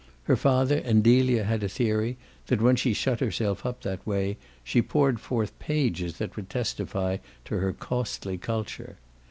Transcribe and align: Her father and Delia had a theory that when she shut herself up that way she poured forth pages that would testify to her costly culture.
Her 0.23 0.35
father 0.35 0.77
and 0.79 1.03
Delia 1.03 1.43
had 1.43 1.61
a 1.61 1.69
theory 1.69 2.17
that 2.47 2.59
when 2.59 2.75
she 2.75 2.91
shut 2.91 3.19
herself 3.19 3.63
up 3.67 3.83
that 3.83 4.03
way 4.03 4.37
she 4.63 4.81
poured 4.81 5.19
forth 5.19 5.53
pages 5.59 6.17
that 6.17 6.35
would 6.35 6.49
testify 6.49 7.17
to 7.45 7.59
her 7.59 7.71
costly 7.71 8.39
culture. 8.39 8.97